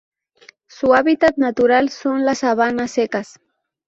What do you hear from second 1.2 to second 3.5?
natural son las sabanas secas.